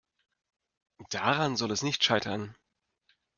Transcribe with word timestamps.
Daran 1.11 1.57
soll 1.57 1.69
es 1.69 1.83
nicht 1.83 2.03
scheitern. 2.03 2.55